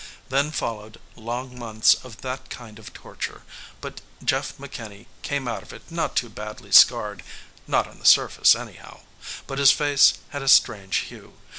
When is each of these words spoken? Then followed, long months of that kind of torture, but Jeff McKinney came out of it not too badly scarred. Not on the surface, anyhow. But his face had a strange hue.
Then 0.29 0.49
followed, 0.49 0.99
long 1.15 1.59
months 1.59 1.93
of 2.03 2.21
that 2.21 2.49
kind 2.49 2.79
of 2.79 2.91
torture, 2.91 3.43
but 3.81 4.01
Jeff 4.25 4.57
McKinney 4.57 5.05
came 5.21 5.47
out 5.47 5.61
of 5.61 5.73
it 5.73 5.83
not 5.91 6.15
too 6.15 6.27
badly 6.27 6.71
scarred. 6.71 7.21
Not 7.67 7.87
on 7.87 7.99
the 7.99 8.05
surface, 8.07 8.55
anyhow. 8.55 9.01
But 9.45 9.59
his 9.59 9.69
face 9.69 10.15
had 10.29 10.41
a 10.41 10.47
strange 10.47 10.95
hue. 11.05 11.33